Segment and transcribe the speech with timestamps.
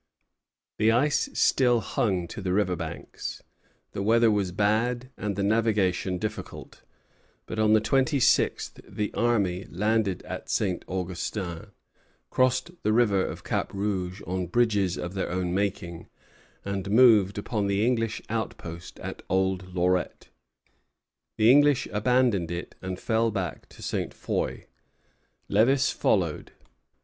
[0.79, 3.43] The ice still clung to the river banks,
[3.91, 6.81] the weather was bad, and the navigation difficult;
[7.45, 10.83] but on the twenty sixth the army landed at St.
[10.87, 11.67] Augustin,
[12.31, 16.09] crossed the river of Cap Rouge on bridges of their own making,
[16.65, 20.29] and moved upon the English outpost at Old Lorette.
[21.37, 24.15] The English abandoned it and fell back to Ste.
[24.15, 24.65] Foy.
[25.47, 26.53] Lévis followed.